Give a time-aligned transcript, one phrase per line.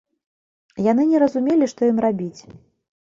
[0.91, 2.41] Яны не разумелі, што ім рабіць.